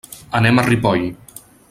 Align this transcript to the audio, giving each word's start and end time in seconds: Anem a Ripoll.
Anem 0.39 0.61
a 0.61 0.63
Ripoll. 0.69 1.07